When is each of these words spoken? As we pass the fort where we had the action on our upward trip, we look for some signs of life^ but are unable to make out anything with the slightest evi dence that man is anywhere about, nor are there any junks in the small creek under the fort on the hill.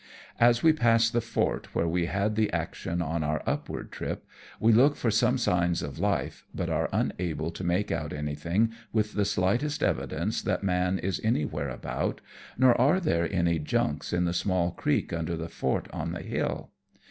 As 0.39 0.63
we 0.63 0.73
pass 0.73 1.11
the 1.11 1.21
fort 1.21 1.75
where 1.75 1.87
we 1.87 2.07
had 2.07 2.35
the 2.35 2.51
action 2.51 3.03
on 3.03 3.23
our 3.23 3.43
upward 3.45 3.91
trip, 3.91 4.25
we 4.59 4.73
look 4.73 4.95
for 4.95 5.11
some 5.11 5.37
signs 5.37 5.83
of 5.83 5.97
life^ 5.97 6.41
but 6.55 6.71
are 6.71 6.89
unable 6.91 7.51
to 7.51 7.63
make 7.63 7.91
out 7.91 8.11
anything 8.11 8.71
with 8.91 9.13
the 9.13 9.25
slightest 9.25 9.81
evi 9.81 10.09
dence 10.09 10.41
that 10.41 10.63
man 10.63 10.97
is 10.97 11.21
anywhere 11.23 11.69
about, 11.69 12.19
nor 12.57 12.75
are 12.81 12.99
there 12.99 13.31
any 13.31 13.59
junks 13.59 14.11
in 14.11 14.25
the 14.25 14.33
small 14.33 14.71
creek 14.71 15.13
under 15.13 15.37
the 15.37 15.49
fort 15.49 15.87
on 15.93 16.13
the 16.13 16.23
hill. 16.23 16.71